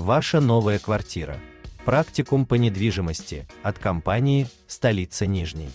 [0.00, 1.36] Ваша новая квартира.
[1.84, 5.68] Практикум по недвижимости от компании «Столица Нижней».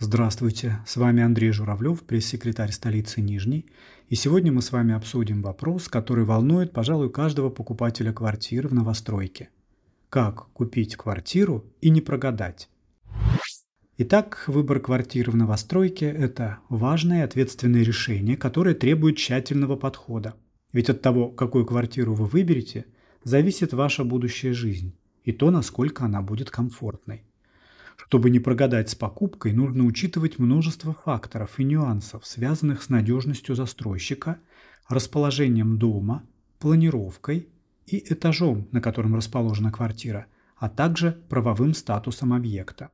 [0.00, 3.66] Здравствуйте, с вами Андрей Журавлев, пресс-секретарь столицы Нижней,
[4.08, 9.50] и сегодня мы с вами обсудим вопрос, который волнует, пожалуй, каждого покупателя квартиры в новостройке.
[10.08, 12.68] Как купить квартиру и не прогадать?
[13.96, 20.34] Итак, выбор квартиры в новостройке– это важное и ответственное решение, которое требует тщательного подхода.
[20.74, 22.84] Ведь от того, какую квартиру вы выберете,
[23.22, 24.92] зависит ваша будущая жизнь
[25.22, 27.22] и то, насколько она будет комфортной.
[27.96, 34.40] Чтобы не прогадать с покупкой, нужно учитывать множество факторов и нюансов, связанных с надежностью застройщика,
[34.88, 36.24] расположением дома,
[36.58, 37.48] планировкой
[37.86, 42.90] и этажом, на котором расположена квартира, а также правовым статусом объекта.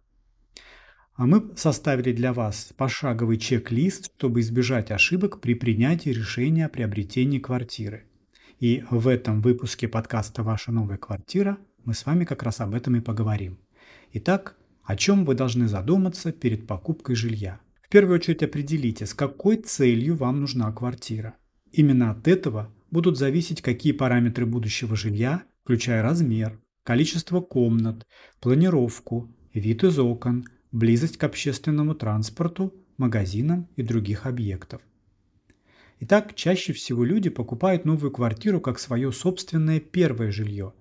[1.20, 7.38] А мы составили для вас пошаговый чек-лист, чтобы избежать ошибок при принятии решения о приобретении
[7.38, 8.04] квартиры.
[8.58, 12.96] И в этом выпуске подкаста «Ваша новая квартира» мы с вами как раз об этом
[12.96, 13.58] и поговорим.
[14.14, 17.60] Итак, о чем вы должны задуматься перед покупкой жилья?
[17.82, 21.34] В первую очередь определите, с какой целью вам нужна квартира.
[21.70, 28.06] Именно от этого будут зависеть, какие параметры будущего жилья, включая размер, количество комнат,
[28.40, 34.82] планировку, вид из окон– близость к общественному транспорту, магазинам и других объектов.
[36.00, 40.72] Итак, чаще всего люди покупают новую квартиру как свое собственное первое жилье.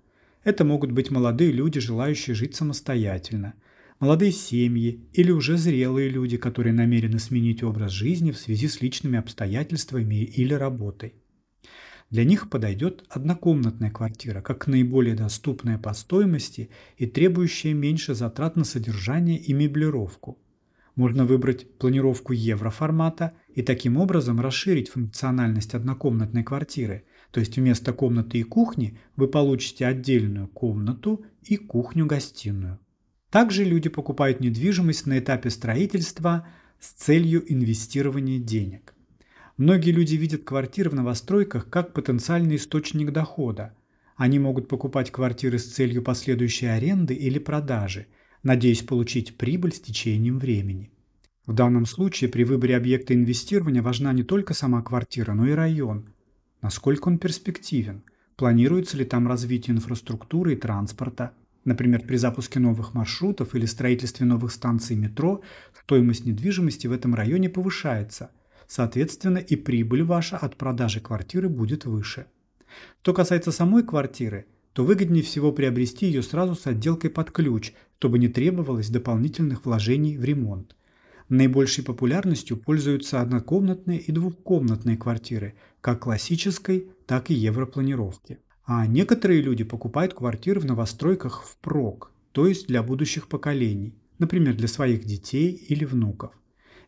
[0.43, 3.53] Это могут быть молодые люди, желающие жить самостоятельно,
[3.99, 9.19] молодые семьи или уже зрелые люди, которые намерены сменить образ жизни в связи с личными
[9.19, 11.13] обстоятельствами или работой.
[12.09, 18.63] Для них подойдет однокомнатная квартира, как наиболее доступная по стоимости и требующая меньше затрат на
[18.63, 20.39] содержание и меблировку.
[20.95, 28.39] Можно выбрать планировку евроформата и таким образом расширить функциональность однокомнатной квартиры, то есть вместо комнаты
[28.39, 32.79] и кухни вы получите отдельную комнату и кухню-гостиную.
[33.29, 36.47] Также люди покупают недвижимость на этапе строительства
[36.79, 38.95] с целью инвестирования денег.
[39.59, 43.75] Многие люди видят квартиры в новостройках как потенциальный источник дохода.
[44.15, 48.07] Они могут покупать квартиры с целью последующей аренды или продажи,
[48.41, 50.93] надеясь получить прибыль с течением времени.
[51.45, 56.13] В данном случае при выборе объекта инвестирования важна не только сама квартира, но и район.
[56.61, 58.03] Насколько он перспективен,
[58.37, 61.33] планируется ли там развитие инфраструктуры и транспорта.
[61.65, 65.41] Например, при запуске новых маршрутов или строительстве новых станций метро
[65.83, 68.31] стоимость недвижимости в этом районе повышается–
[68.69, 72.27] Соответственно, и прибыль ваша от продажи квартиры будет выше.
[73.01, 78.19] Что касается самой квартиры, то выгоднее всего приобрести ее сразу с отделкой под ключ, чтобы
[78.19, 80.75] не требовалось дополнительных вложений в ремонт.
[81.29, 88.37] Наибольшей популярностью пользуются однокомнатные и двухкомнатные квартиры, как классической, так и европланировки.
[88.65, 94.67] А некоторые люди покупают квартиры в новостройках впрок, то есть для будущих поколений, например, для
[94.67, 96.33] своих детей или внуков.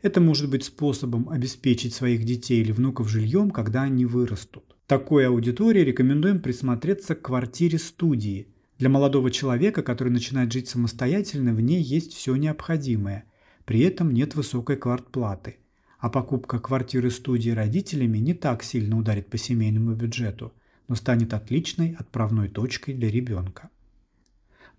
[0.01, 4.75] Это может быть способом обеспечить своих детей или внуков жильем, когда они вырастут.
[4.88, 8.47] Такой аудитории рекомендуем присмотреться к квартире-студии.
[8.79, 13.25] Для молодого человека, который начинает жить самостоятельно, в ней есть все необходимое.
[13.66, 15.57] При этом нет высокой квартплаты.
[16.00, 20.51] А покупка квартиры-студии родителями не так сильно ударит по семейному бюджету,
[20.88, 23.69] но станет отличной отправной точкой для ребенка.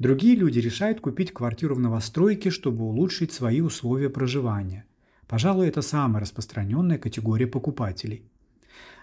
[0.00, 4.84] Другие люди решают купить квартиру в новостройке, чтобы улучшить свои условия проживания.
[5.32, 8.30] Пожалуй, это самая распространенная категория покупателей.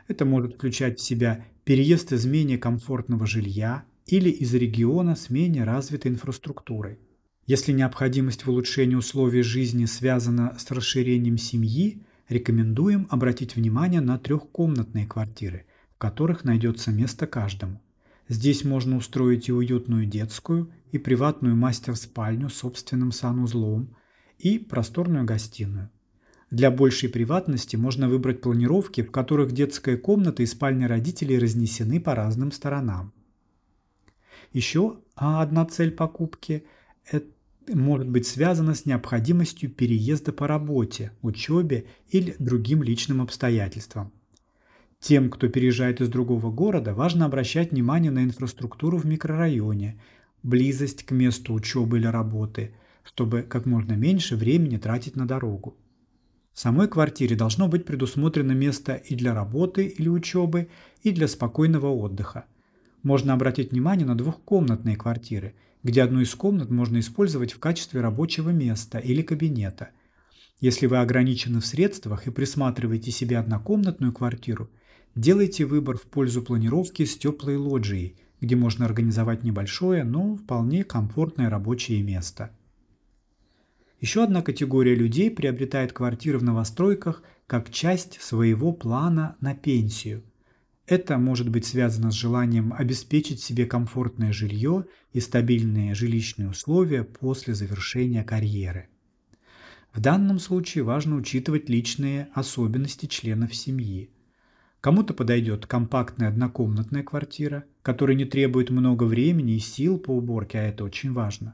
[0.08, 5.64] Это может включать в себя переезд из менее комфортного жилья или из региона с менее
[5.64, 7.00] развитой инфраструктурой.
[7.48, 15.08] Если необходимость в улучшении условий жизни связана с расширением семьи, рекомендуем обратить внимание на трехкомнатные
[15.08, 17.82] квартиры, в которых найдется место каждому.
[18.28, 23.96] Здесь можно устроить и уютную детскую, и приватную мастер-спальню с собственным санузлом,
[24.38, 25.90] и просторную гостиную.
[26.52, 32.16] Для большей приватности можно выбрать планировки, в которых детская комната и спальня родителей разнесены по
[32.16, 33.14] разным сторонам.
[34.52, 36.64] Еще одна цель покупки
[37.72, 44.12] может быть связана с необходимостью переезда по работе, учебе или другим личным обстоятельствам.
[45.00, 50.02] Тем, кто переезжает из другого города, важно обращать внимание на инфраструктуру в микрорайоне,
[50.42, 52.74] близость к месту учебы или работы,
[53.04, 55.78] чтобы как можно меньше времени тратить на дорогу.
[56.54, 60.70] В самой квартире должно быть предусмотрено место и для работы или учебы,
[61.04, 62.46] и для спокойного отдыха.
[63.04, 68.50] Можно обратить внимание на двухкомнатные квартиры, где одну из комнат можно использовать в качестве рабочего
[68.50, 69.90] места или кабинета.
[70.60, 74.70] Если вы ограничены в средствах и присматриваете себе однокомнатную квартиру,
[75.16, 81.50] Делайте выбор в пользу планировки с теплой лоджией, где можно организовать небольшое, но вполне комфортное
[81.50, 82.52] рабочее место.
[84.00, 90.24] Еще одна категория людей приобретает квартиры в новостройках как часть своего плана на пенсию.
[90.88, 97.54] Это может быть связано с желанием обеспечить себе комфортное жилье и стабильные жилищные условия после
[97.54, 98.88] завершения карьеры.
[99.94, 104.10] В данном случае важно учитывать личные особенности членов семьи.
[104.82, 110.64] Кому-то подойдет компактная однокомнатная квартира, которая не требует много времени и сил по уборке, а
[110.64, 111.54] это очень важно.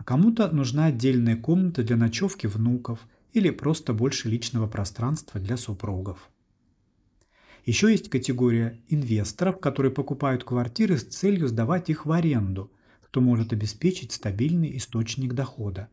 [0.00, 6.30] А кому-то нужна отдельная комната для ночевки внуков или просто больше личного пространства для супругов.
[7.66, 12.72] Еще есть категория инвесторов, которые покупают квартиры с целью сдавать их в аренду,
[13.06, 15.90] что может обеспечить стабильный источник дохода.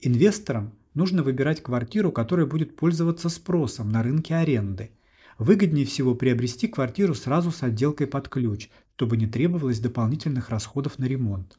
[0.00, 4.92] Инвесторам нужно выбирать квартиру, которая будет пользоваться спросом на рынке аренды.
[5.36, 11.06] Выгоднее всего приобрести квартиру сразу с отделкой под ключ, чтобы не требовалось дополнительных расходов на
[11.06, 11.58] ремонт.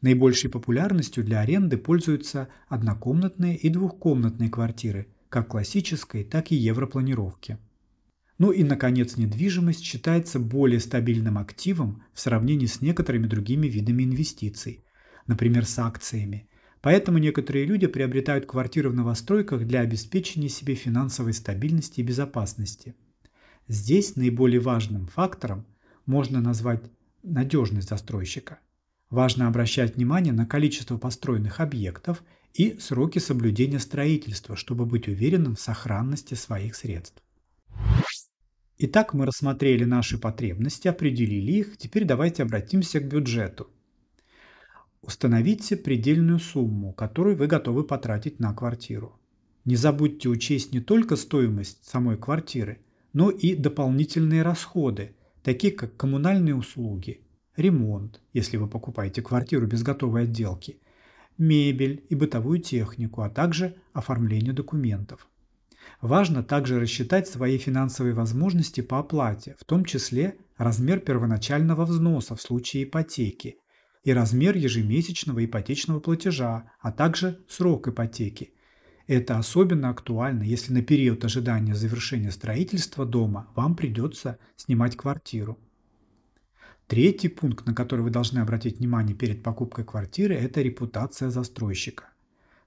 [0.00, 7.58] Наибольшей популярностью для аренды пользуются однокомнатные и двухкомнатные квартиры, как классической, так и европланировки.
[8.38, 14.84] Ну и, наконец, недвижимость считается более стабильным активом в сравнении с некоторыми другими видами инвестиций,
[15.26, 16.48] например, с акциями,
[16.80, 22.94] Поэтому некоторые люди приобретают квартиры в новостройках для обеспечения себе финансовой стабильности и безопасности.
[23.66, 25.66] Здесь наиболее важным фактором
[26.06, 26.82] можно назвать
[27.22, 28.60] надежность застройщика.
[29.10, 32.22] Важно обращать внимание на количество построенных объектов
[32.54, 37.22] и сроки соблюдения строительства, чтобы быть уверенным в сохранности своих средств.
[38.78, 43.68] Итак, мы рассмотрели наши потребности, определили их, теперь давайте обратимся к бюджету–
[45.08, 49.18] Установите предельную сумму, которую вы готовы потратить на квартиру.
[49.64, 52.80] Не забудьте учесть не только стоимость самой квартиры,
[53.12, 57.20] но и дополнительные расходы, такие как коммунальные услуги,
[57.58, 60.80] ремонт, если вы покупаете квартиру без готовой отделки,
[61.36, 65.28] мебель и бытовую технику, а также оформление документов.
[66.00, 72.40] Важно также рассчитать свои финансовые возможности по оплате, в том числе размер первоначального взноса в
[72.40, 73.56] случае ипотеки–
[74.04, 78.52] и размер ежемесячного ипотечного платежа, а также срок ипотеки.
[79.06, 85.58] Это особенно актуально, если на период ожидания завершения строительства дома вам придется снимать квартиру.
[86.88, 92.04] Третий пункт, на который вы должны обратить внимание перед покупкой квартиры, это репутация застройщика.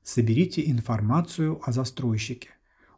[0.03, 2.49] Соберите информацию о застройщике.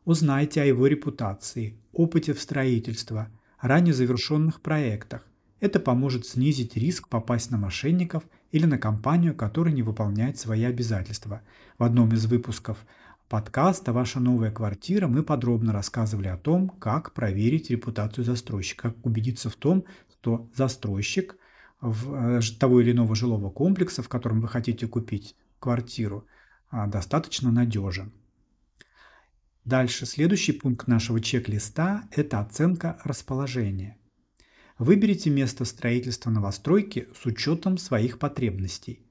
[0.06, 3.30] Узнайте о его репутации, опыте в строительстве,
[3.62, 5.26] ранее завершенных проектах,
[5.64, 11.42] это поможет снизить риск попасть на мошенников или на компанию, которая не выполняет свои обязательства.
[11.78, 12.80] В одном из выпусков
[13.30, 19.50] подкаста «Ваша новая квартира» мы подробно рассказывали о том, как проверить репутацию застройщика, как убедиться
[19.50, 21.38] в том, что застройщик
[21.82, 26.26] э, того или иного жилого комплекса, в котором вы хотите купить квартиру,
[26.70, 28.14] а, достаточно надежен.
[29.66, 33.98] Дальше, следующий пункт нашего чек-листа– это оценка расположения.
[34.78, 39.06] Выберите место строительства новостройки с учетом своих потребностей.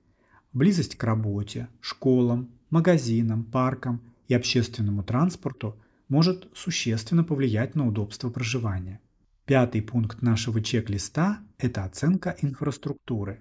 [0.53, 5.79] Близость к работе, школам, магазинам, паркам и общественному транспорту
[6.09, 9.01] может существенно повлиять на удобство проживания.
[9.45, 13.41] Пятый пункт нашего чек-листа– это оценка инфраструктуры.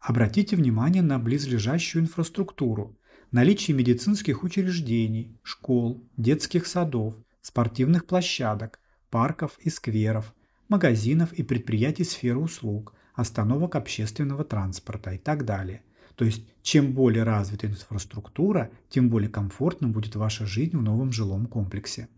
[0.00, 2.98] Обратите внимание на близлежащую инфраструктуру,
[3.32, 10.34] наличие медицинских учреждений, школ, детских садов, спортивных площадок, парков и скверов,
[10.68, 15.82] магазинов и предприятий сферы услуг, остановок общественного транспорта и так далее.
[16.18, 21.46] То есть, чем более развита инфраструктура, тем более комфортно будет ваша жизнь в новом жилом
[21.46, 22.08] комплексе.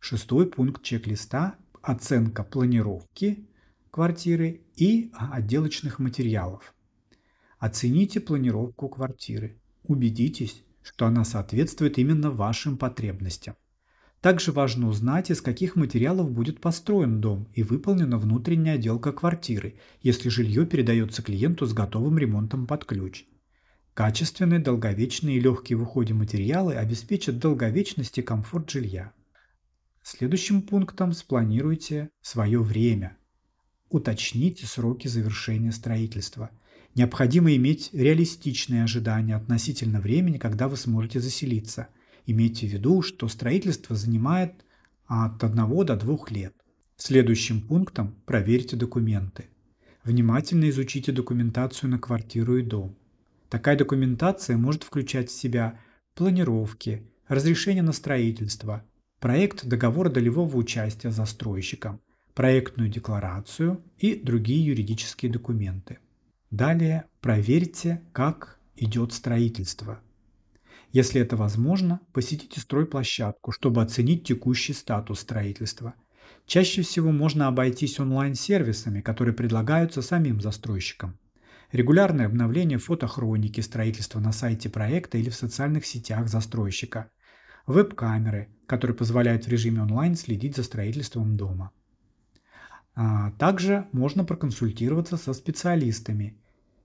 [0.00, 3.48] Шестой пункт чек-листа– оценка планировки
[3.92, 6.74] квартиры и отделочных материалов.
[7.58, 9.60] Оцените планировку квартиры.
[9.84, 13.54] Убедитесь, что она соответствует именно вашим потребностям.
[14.22, 20.28] Также важно узнать, из каких материалов будет построен дом и выполнена внутренняя отделка квартиры, если
[20.28, 23.24] жилье передается клиенту с готовым ремонтом под ключ.
[23.94, 29.12] Качественные, долговечные и легкие в уходе материалы обеспечат долговечность и комфорт жилья.
[30.04, 33.16] Следующим пунктом спланируйте свое время.
[33.90, 36.50] Уточните сроки завершения строительства.
[36.94, 41.88] Необходимо иметь реалистичные ожидания относительно времени, когда вы сможете заселиться–
[42.26, 44.64] Имейте в виду, что строительство занимает
[45.06, 46.54] от 1 до 2 лет.
[46.96, 49.46] Следующим пунктом проверьте документы.
[50.04, 52.96] Внимательно изучите документацию на квартиру и дом.
[53.48, 55.78] Такая документация может включать в себя
[56.14, 58.84] планировки, разрешение на строительство,
[59.20, 62.00] проект договора долевого участия застройщиком,
[62.34, 65.98] проектную декларацию и другие юридические документы.
[66.50, 70.00] Далее проверьте, как идет строительство.
[70.92, 75.94] Если это возможно, посетите стройплощадку, чтобы оценить текущий статус строительства.
[76.46, 81.18] Чаще всего можно обойтись онлайн-сервисами, которые предлагаются самим застройщикам.
[81.72, 87.10] Регулярное обновление фотохроники строительства на сайте проекта или в социальных сетях застройщика.
[87.66, 91.70] Веб-камеры, которые позволяют в режиме онлайн следить за строительством дома.
[92.94, 96.36] А также можно проконсультироваться со специалистами.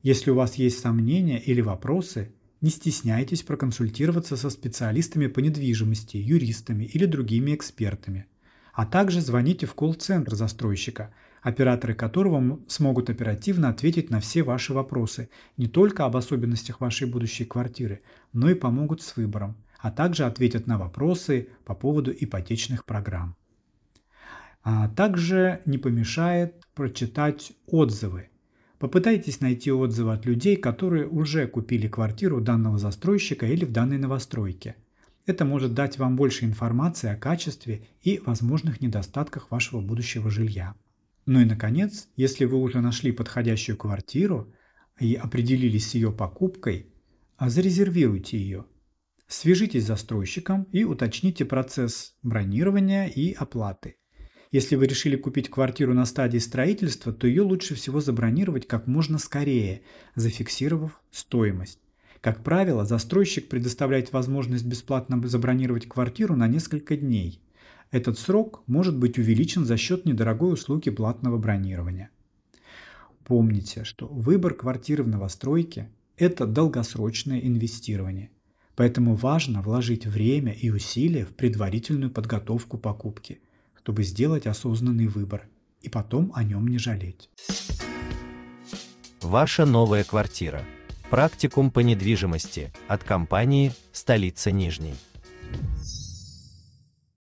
[0.02, 6.86] Если у вас есть сомнения или вопросы, не стесняйтесь проконсультироваться со специалистами по недвижимости, юристами
[6.86, 8.26] или другими экспертами.
[8.74, 11.14] А также звоните в колл-центр застройщика–
[11.48, 17.46] операторы которого смогут оперативно ответить на все ваши вопросы, не только об особенностях вашей будущей
[17.46, 18.02] квартиры,
[18.34, 23.36] но и помогут с выбором, а также ответят на вопросы по поводу ипотечных программ.
[24.64, 28.30] А также не помешает прочитать отзывы.
[28.80, 34.76] Попытайтесь найти отзывы от людей, которые уже купили квартиру данного застройщика или в данной новостройке.
[35.26, 40.76] Это может дать вам больше информации о качестве и возможных недостатках вашего будущего жилья.
[41.26, 44.54] Ну и, наконец, если вы уже нашли подходящую квартиру
[45.00, 46.88] и определились с ее покупкой,
[47.36, 48.66] а зарезервируйте ее.
[49.28, 53.98] Свяжитесь с застройщиком и уточните процесс бронирования и оплаты.
[54.52, 59.18] Если вы решили купить квартиру на стадии строительства, то ее лучше всего забронировать как можно
[59.18, 59.82] скорее,
[60.16, 61.80] зафиксировав стоимость.
[62.22, 67.42] Как правило, застройщик предоставляет возможность бесплатно забронировать квартиру на несколько дней–
[67.90, 72.10] этот срок может быть увеличен за счет недорогой услуги платного бронирования.
[73.24, 78.32] Помните, что выбор квартиры в новостройке– это долгосрочное инвестирование,
[78.76, 83.40] поэтому важно вложить время и усилия в предварительную подготовку покупки,
[83.88, 85.48] чтобы сделать осознанный выбор
[85.82, 87.30] и потом о нем не жалеть.
[89.22, 90.62] Ваша новая квартира.
[91.10, 94.96] Практикум по недвижимости от компании «Столица Нижней».